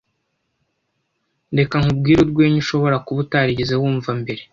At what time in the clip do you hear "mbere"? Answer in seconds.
4.21-4.41